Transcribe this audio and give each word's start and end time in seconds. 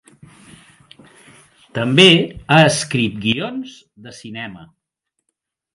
També 1.79 2.07
ha 2.49 2.59
escrit 2.73 3.23
guions 3.27 3.79
de 4.07 4.19
cinema. 4.23 4.71